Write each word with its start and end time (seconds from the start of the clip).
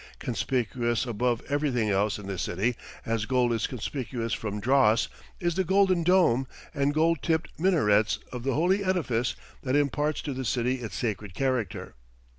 Conspicuous 0.17 1.05
above 1.05 1.43
everything 1.47 1.91
else 1.91 2.17
in 2.17 2.25
the 2.25 2.39
city, 2.39 2.75
as 3.05 3.27
gold 3.27 3.53
is 3.53 3.67
conspicuous 3.67 4.33
from 4.33 4.59
dross, 4.59 5.09
is 5.39 5.53
the 5.53 5.63
golden 5.63 6.01
dome 6.01 6.47
and 6.73 6.91
gold 6.91 7.21
tipped 7.21 7.51
minarets 7.59 8.17
of 8.31 8.41
the 8.41 8.55
holy 8.55 8.83
edifice 8.83 9.35
that 9.61 9.75
imparts 9.75 10.23
to 10.23 10.33
the 10.33 10.43
city 10.43 10.77
its 10.81 10.95
sacred 10.95 11.35
character. 11.35 11.93